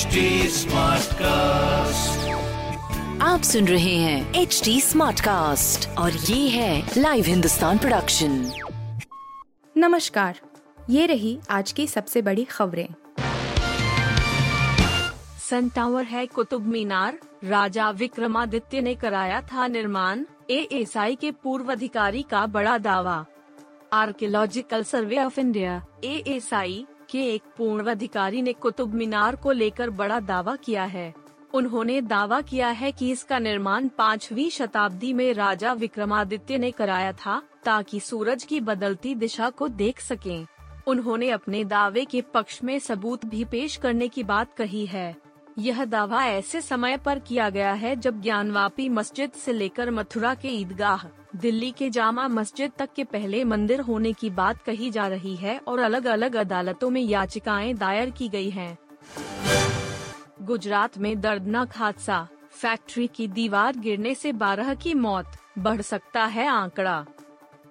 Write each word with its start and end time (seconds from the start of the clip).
HD 0.00 0.06
cast 1.04 2.28
आप 3.22 3.42
सुन 3.42 3.68
रहे 3.68 3.96
हैं 3.96 4.34
एच 4.34 4.62
डी 4.64 4.80
स्मार्ट 4.80 5.20
कास्ट 5.20 5.88
और 5.88 6.12
ये 6.12 6.48
है 6.48 6.90
लाइव 6.98 7.24
हिंदुस्तान 7.24 7.78
प्रोडक्शन 7.78 8.52
नमस्कार 9.76 10.40
ये 10.90 11.06
रही 11.06 11.38
आज 11.50 11.72
की 11.72 11.86
सबसे 11.86 12.22
बड़ी 12.22 12.44
खबरें। 12.44 12.88
सन 15.50 15.68
टावर 15.68 16.04
है 16.04 16.26
कुतुब 16.26 16.66
मीनार। 16.66 17.18
राजा 17.44 17.90
विक्रमादित्य 17.90 18.80
ने 18.80 18.94
कराया 18.94 19.40
था 19.40 19.66
निर्माण 19.66 20.24
एएसआई 20.50 21.14
के 21.14 21.30
पूर्व 21.30 21.72
अधिकारी 21.72 22.22
का 22.22 22.46
बड़ा 22.46 22.78
दावा। 22.78 23.26
Archaeological 23.92 24.84
survey 24.84 25.24
of 25.24 25.40
India 25.40 25.84
ASI 26.04 26.86
के 27.10 27.22
एक 27.24 27.42
पूर्ण 27.56 27.86
अधिकारी 27.86 28.42
ने 28.42 28.52
कुतुब 28.52 28.94
मीनार 28.94 29.36
को 29.36 29.52
लेकर 29.52 29.90
बड़ा 29.90 30.20
दावा 30.20 30.56
किया 30.56 30.84
है 30.84 31.12
उन्होंने 31.54 32.00
दावा 32.00 32.40
किया 32.40 32.68
है 32.68 32.90
कि 32.92 33.10
इसका 33.10 33.38
निर्माण 33.38 33.88
पाँचवी 33.88 34.48
शताब्दी 34.50 35.12
में 35.12 35.32
राजा 35.34 35.72
विक्रमादित्य 35.72 36.58
ने 36.58 36.70
कराया 36.70 37.12
था, 37.12 37.42
ताकि 37.64 38.00
सूरज 38.00 38.44
की 38.44 38.60
बदलती 38.60 39.14
दिशा 39.14 39.50
को 39.50 39.68
देख 39.68 40.00
सकें। 40.00 40.46
उन्होंने 40.86 41.30
अपने 41.30 41.64
दावे 41.64 42.04
के 42.04 42.20
पक्ष 42.34 42.62
में 42.64 42.78
सबूत 42.78 43.24
भी 43.24 43.44
पेश 43.44 43.76
करने 43.76 44.08
की 44.08 44.22
बात 44.22 44.54
कही 44.54 44.84
है 44.86 45.16
यह 45.58 45.84
दावा 45.84 46.24
ऐसे 46.26 46.60
समय 46.60 46.96
पर 46.96 47.18
किया 47.18 47.48
गया 47.50 47.72
है 47.72 47.94
जब 47.96 48.20
ज्ञानवापी 48.22 48.88
मस्जिद 48.88 49.30
से 49.30 49.52
लेकर 49.52 49.90
मथुरा 49.90 50.34
के 50.34 50.48
ईदगाह, 50.48 51.06
दिल्ली 51.36 51.70
के 51.70 51.90
जामा 51.90 52.26
मस्जिद 52.28 52.72
तक 52.78 52.92
के 52.96 53.04
पहले 53.04 53.44
मंदिर 53.44 53.80
होने 53.80 54.12
की 54.12 54.30
बात 54.30 54.62
कही 54.62 54.90
जा 54.90 55.06
रही 55.08 55.36
है 55.36 55.58
और 55.68 55.78
अलग 55.78 56.06
अलग 56.06 56.36
अदालतों 56.36 56.90
में 56.90 57.00
याचिकाएँ 57.00 57.74
दायर 57.74 58.10
की 58.10 58.28
गई 58.28 58.50
हैं। 58.50 58.76
गुजरात 60.42 60.98
में 60.98 61.20
दर्दनाक 61.20 61.76
हादसा, 61.76 62.26
फैक्ट्री 62.50 63.06
की 63.06 63.26
दीवार 63.28 63.76
गिरने 63.76 64.14
से 64.14 64.32
12 64.32 64.74
की 64.74 64.94
मौत, 64.94 65.26
बढ़ 65.58 65.80
सकता 65.80 66.24
है 66.24 66.46
आंकड़ा 66.46 67.04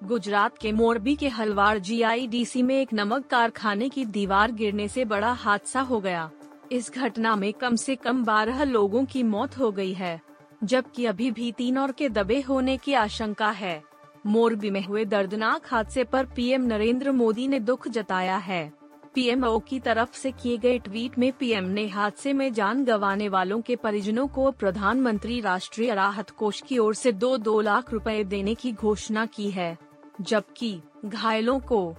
गुजरात 0.03 0.57
के 0.57 0.71
मोरबी 0.71 1.15
के 1.15 1.27
हलवार 1.27 1.79
जीआईडीसी 1.79 2.61
में 2.63 2.75
एक 2.75 2.93
नमक 2.93 3.25
कारखाने 3.27 3.89
की 3.89 4.05
दीवार 4.05 4.51
गिरने 4.51 4.87
से 4.87 5.05
बड़ा 5.05 5.31
हादसा 5.31 5.81
हो 5.81 5.99
गया 5.99 6.29
इस 6.71 6.91
घटना 6.95 7.35
में 7.35 7.51
कम 7.53 7.75
से 7.75 7.95
कम 7.95 8.23
12 8.25 8.63
लोगों 8.63 9.03
की 9.05 9.23
मौत 9.23 9.57
हो 9.57 9.71
गई 9.71 9.93
है, 9.93 10.19
जबकि 10.63 11.05
अभी 11.05 11.29
भी 11.31 11.51
तीन 11.51 11.77
और 11.77 11.91
के 11.91 12.09
दबे 12.09 12.39
होने 12.41 12.77
की 12.77 12.93
आशंका 12.93 13.49
है। 13.49 13.81
मोरबी 14.25 14.69
में 14.69 14.83
हुए 14.83 15.05
दर्दनाक 15.05 15.61
हादसे 15.65 16.03
पर 16.03 16.25
पीएम 16.25 16.61
नरेंद्र 16.61 17.11
मोदी 17.11 17.47
ने 17.47 17.59
दुख 17.59 17.87
जताया 17.87 18.37
है। 18.37 18.71
पीएमओ 19.15 19.57
की 19.59 19.79
तरफ़ 19.79 20.13
से 20.13 20.31
किए 20.31 20.57
गए 20.57 20.77
ट्वीट 20.79 21.17
में 21.17 21.31
पीएम 21.31 21.63
ने 21.63 21.87
हादसे 21.87 22.33
में 22.33 22.51
जान 22.53 22.83
गंवाने 22.85 23.29
वालों 23.29 23.61
के 23.61 23.75
परिजनों 23.75 24.27
को 24.27 24.51
प्रधानमंत्री 24.51 25.39
राष्ट्रीय 25.41 25.93
राहत 25.93 26.29
कोष 26.29 26.61
की 26.61 26.77
ओर 26.77 26.93
से 26.95 27.11
दो 27.11 27.37
दो 27.37 27.59
लाख 27.61 27.91
रुपए 27.93 28.23
देने 28.23 28.55
की 28.55 28.71
घोषणा 28.71 29.25
की 29.25 29.49
है, 29.51 29.77
जबकि 30.21 30.79
घायलों 31.05 31.59
को 31.59 31.95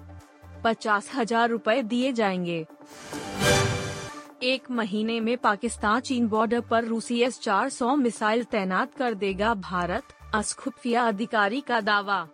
पचास 0.64 1.10
हज़ार 1.14 1.48
रूपए 1.48 1.82
दिए 1.82 2.12
जाएँगे। 2.12 2.66
एक 4.42 4.70
महीने 4.70 5.20
में 5.20 5.36
पाकिस्तान 5.38 6.00
चीन 6.00 6.26
बॉर्डर 6.28 6.60
पर 6.60 6.84
रूसी 6.84 7.20
एस 7.22 7.38
चार 7.40 7.68
सौ 7.68 7.94
मिसाइल 7.96 8.44
तैनात 8.44 8.94
कर 8.94 9.14
देगा 9.14 9.52
भारत, 9.54 10.02
अस 10.34 10.52
खुफिया 10.52 11.02
अधिकारी 11.08 11.60
का 11.60 11.80
दावा। 11.80 12.28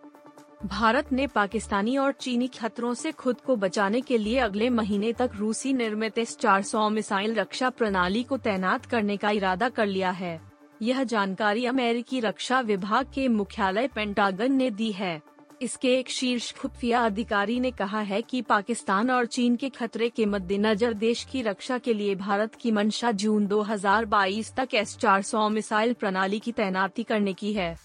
भारत 0.65 1.11
ने 1.11 1.27
पाकिस्तानी 1.27 1.97
और 1.97 2.11
चीनी 2.11 2.47
खतरों 2.47 2.93
से 2.93 3.11
खुद 3.11 3.41
को 3.41 3.55
बचाने 3.55 4.01
के 4.01 4.17
लिए 4.17 4.37
अगले 4.37 4.69
महीने 4.69 5.13
तक 5.13 5.31
रूसी 5.35 5.73
निर्मित 5.73 6.17
एस 6.17 6.37
चार 6.37 6.61
सौ 6.61 6.89
मिसाइल 6.89 7.35
रक्षा 7.35 7.69
प्रणाली 7.69 8.23
को 8.23 8.37
तैनात 8.37 8.85
करने 8.85 9.17
का 9.17 9.29
इरादा 9.29 9.69
कर 9.69 9.85
लिया 9.85 10.11
है। 10.11 10.39
यह 10.81 11.03
जानकारी 11.03 11.65
अमेरिकी 11.65 12.19
रक्षा 12.19 12.59
विभाग 12.59 13.05
के 13.05 13.27
मुख्यालय 13.27 13.87
पेंटागन 13.87 14.53
ने 14.53 14.71
दी 14.71 14.91
है। 14.91 15.21
इसके 15.61 15.93
एक 15.99 16.09
शीर्ष 16.09 16.51
खुफिया 16.53 16.99
अधिकारी 17.05 17.59
ने 17.59 17.71
कहा 17.71 17.99
है 17.99 18.21
कि 18.21 18.41
पाकिस्तान 18.41 19.09
और 19.11 19.25
चीन 19.25 19.55
के 19.55 19.69
खतरे 19.69 20.09
के 20.09 20.25
मद्देनजर 20.25 20.93
देश 20.93 21.23
की 21.23 21.41
रक्षा 21.41 21.77
के 21.77 21.93
लिए 21.93 22.15
भारत 22.15 22.55
की 22.55 22.71
मंशा 22.71 23.11
जून 23.11 23.47
2022 23.47 24.53
तक 24.55 24.73
एस 24.73 24.97
400 24.97 25.49
मिसाइल 25.49 25.93
प्रणाली 25.93 26.39
की 26.39 26.51
तैनाती 26.51 27.03
करने 27.03 27.33
की 27.33 27.53
है। 27.53 27.75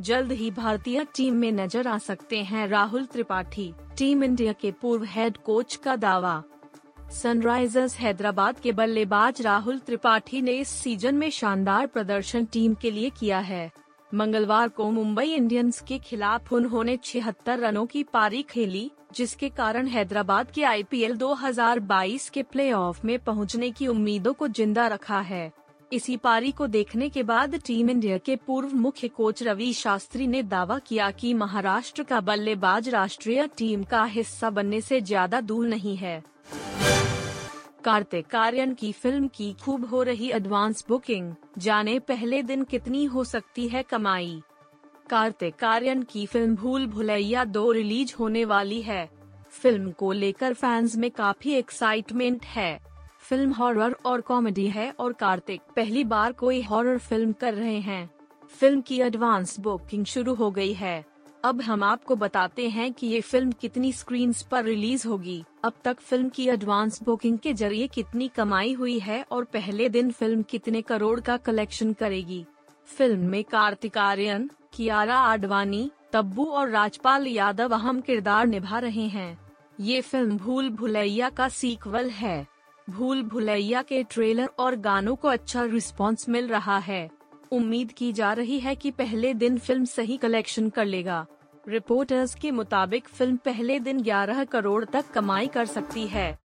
जल्द 0.00 0.32
ही 0.32 0.50
भारतीय 0.50 1.04
टीम 1.16 1.34
में 1.34 1.50
नज़र 1.52 1.88
आ 1.88 1.98
सकते 1.98 2.42
हैं 2.42 2.66
राहुल 2.68 3.04
त्रिपाठी, 3.04 3.72
टीम 3.98 4.24
इंडिया 4.24 4.52
के 4.52 4.70
पूर्व 4.72 5.04
हेड 5.04 5.36
कोच 5.36 5.76
का 5.76 5.96
दावा। 5.96 6.42
सनराइजर्स 7.12 7.96
हैदराबाद 7.96 8.60
के 8.60 8.72
बल्लेबाज 8.72 9.42
राहुल 9.42 9.78
त्रिपाठी 9.78 10.42
ने 10.42 10.52
इस 10.52 10.68
सीज़न 10.68 11.14
में 11.14 11.30
शानदार 11.30 11.86
प्रदर्शन 11.86 12.44
टीम 12.44 12.74
के 12.74 12.90
लिए 12.90 13.10
किया 13.10 13.38
है। 13.40 13.70
मंगलवार 14.14 14.68
को 14.68 14.90
मुंबई 14.90 15.26
इंडियंस 15.26 15.80
के 15.80 15.98
खिलाफ 15.98 16.52
उन्होंने 16.52 16.96
छिहत्तर 17.04 17.58
रनों 17.58 17.84
की 17.86 18.02
पारी 18.04 18.42
खेली, 18.42 18.90
जिसके 19.14 19.48
कारण 19.48 19.86
हैदराबाद 19.86 20.50
के 20.50 20.64
आईपीएल 20.64 21.16
2022 21.16 22.28
के 22.30 22.42
प्लेऑफ 22.42 23.04
में 23.04 23.18
पहुँचने 23.18 23.70
की 23.70 23.86
उम्मीदों 23.86 24.32
को 24.32 24.48
ज़िंदा 24.48 24.86
रखा 24.86 25.20
है। 25.20 25.50
इसी 25.90 26.16
पारी 26.16 26.50
को 26.50 26.66
देखने 26.66 27.08
के 27.08 27.22
बाद 27.22 27.54
टीम 27.66 27.90
इंडिया 27.90 28.18
के 28.18 28.36
पूर्व 28.36 28.74
मुख्य 28.76 29.08
कोच 29.08 29.42
रवि 29.42 29.72
शास्त्री 29.74 30.26
ने 30.26 30.42
दावा 30.44 30.78
किया 30.78 31.10
कि 31.12 31.32
महाराष्ट्र 31.34 32.02
का 32.02 32.20
बल्लेबाज 32.20 32.88
राष्ट्रीय 32.88 33.46
टीम 33.58 33.82
का 33.84 34.04
हिस्सा 34.04 34.50
बनने 34.50 34.80
से 34.80 35.00
ज़्यादा 35.00 35.40
दूर 35.40 35.66
नहीं 35.68 35.96
है। 35.96 36.22
कार्तिक 37.84 38.34
आर्यन 38.34 38.74
की 38.74 38.92
फ़िल्म 38.92 39.28
की 39.28 39.52
खूब 39.62 39.84
हो 39.84 40.02
रही 40.02 40.30
एडवांस 40.30 40.84
बुकिंग 40.88 41.32
जाने 41.58 41.98
पहले 41.98 42.42
दिन 42.42 42.62
कितनी 42.64 43.04
हो 43.04 43.24
सकती 43.24 43.68
है 43.68 43.82
कमाई। 43.82 44.42
कार्तिक 45.10 45.64
आर्यन 45.64 46.02
की 46.02 46.26
फ़िल्म 46.26 46.54
भूल 46.56 46.86
भुलैया 46.86 47.44
दो 47.44 47.72
रिलीज़ 47.72 48.14
होने 48.18 48.44
वाली 48.44 48.82
है। 48.82 49.10
फ़िल्म 49.50 49.90
को 49.90 50.12
लेकर 50.12 50.54
फैंस 50.54 50.96
में 50.96 51.10
काफ़ी 51.10 51.52
एक्साइटमेंट 51.52 52.44
है। 52.44 52.80
फ़िल्म 53.20 53.52
हॉरर 53.52 53.96
और 54.06 54.20
कॉमेडी 54.20 54.66
है 54.66 54.90
और 54.90 55.12
कार्तिक 55.12 55.60
पहली 55.76 56.04
बार 56.04 56.32
कोई 56.32 56.62
हॉरर 56.62 56.98
फ़िल्म 56.98 57.32
कर 57.32 57.54
रहे 57.54 57.78
हैं। 57.80 58.10
फ़िल्म 58.60 58.80
की 58.80 59.00
एडवांस 59.00 59.60
बुकिंग 59.60 60.04
शुरू 60.04 60.34
हो 60.34 60.50
गई 60.50 60.72
है। 60.72 61.11
अब 61.44 61.60
हम 61.60 61.82
आपको 61.82 62.14
बताते 62.16 62.68
हैं 62.68 62.92
कि 62.92 63.06
ये 63.06 63.20
फ़िल्म 63.20 63.52
कितनी 63.52 63.92
स्क्रीन 63.92 64.34
पर 64.50 64.64
रिलीज़ 64.64 65.06
होगी। 65.08 65.42
अब 65.64 65.72
तक 65.84 66.00
फ़िल्म 66.00 66.28
की 66.28 66.46
एडवांस 66.48 67.02
बुकिंग 67.02 67.38
के 67.38 67.52
ज़रिए 67.52 67.86
कितनी 67.86 68.28
कमाई 68.28 68.72
हुई 68.72 68.98
है 68.98 69.22
और 69.32 69.44
पहले 69.44 69.88
दिन 69.88 70.10
फ़िल्म 70.10 70.42
कितने 70.42 70.82
करोड़ 70.82 71.18
का 71.20 71.36
कलेक्शन 71.36 71.92
करेगी। 71.92 72.44
फ़िल्म 72.88 73.20
में 73.20 73.42
कार्तिक 73.44 73.98
आर्यन, 73.98 74.48
कियारा 74.74 75.16
आडवाणी, 75.18 75.90
तब्बू 76.12 76.44
और 76.44 76.68
राजपाल 76.70 77.26
यादव 77.26 77.74
अहम 77.74 78.00
किरदार 78.00 78.46
निभा 78.46 78.78
रहे 78.78 79.06
हैं। 79.06 79.38
ये 79.80 80.00
फ़िल्म 80.00 80.36
भूल 80.36 80.68
भुलैया 80.70 81.30
का 81.30 81.48
सीक्वल 81.48 82.10
है। 82.10 82.46
भूल 82.90 83.22
भुलैया 83.22 83.82
के 83.82 84.02
ट्रेलर 84.02 84.50
और 84.58 84.76
गानों 84.76 85.16
को 85.16 85.28
अच्छा 85.28 85.64
रिस्पांस 85.64 86.28
मिल 86.28 86.48
रहा 86.48 86.78
है। 86.78 87.08
उम्मीद 87.52 87.92
की 87.92 88.12
जा 88.12 88.32
रही 88.32 88.58
है 88.60 88.74
कि 88.74 88.90
पहले 88.90 89.34
दिन 89.34 89.58
फ़िल्म 89.58 89.84
सही 89.84 90.16
कलेक्शन 90.16 90.68
कर 90.68 90.84
लेगा। 90.84 91.26
रिपोर्टर्स 91.68 92.34
के 92.34 92.50
मुताबिक 92.50 93.08
फ़िल्म 93.08 93.36
पहले 93.36 93.78
दिन 93.80 94.00
11 94.00 94.44
करोड़ 94.44 94.84
तक 94.84 95.10
कमाई 95.10 95.46
कर 95.46 95.66
सकती 95.66 96.06
है। 96.06 96.38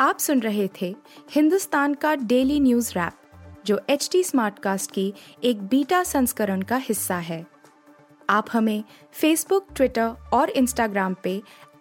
आप 0.00 0.18
सुन 0.18 0.40
रहे 0.40 0.68
थे 0.80 0.94
हिंदुस्तान 1.30 1.94
का 1.94 2.14
डेली 2.14 2.60
न्यूज़ 2.60 2.92
रैप, 2.92 3.12
जो 3.66 3.80
एच 3.90 4.08
टी 4.12 4.22
स्मार्टकास्ट 4.22 4.90
की 4.90 5.12
एक 5.44 5.62
बीटा 5.62 6.02
संस्करण 6.02 6.62
का 6.62 6.76
हिस्सा 6.76 7.16
है। 7.16 7.46
आप 8.30 8.46
हमें 8.52 8.84
फेसबुक 9.12 9.66
ट्विटर 9.76 10.14
और 10.32 10.50
इंस्टाग्राम 10.50 11.16
पे 11.22 11.42